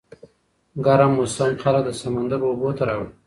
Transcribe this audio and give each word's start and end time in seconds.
ګرم 0.85 1.11
موسم 1.17 1.51
خلک 1.63 1.81
د 1.85 1.89
سمندر 2.01 2.39
اوبو 2.45 2.69
ته 2.77 2.83
راوړي. 2.87 3.11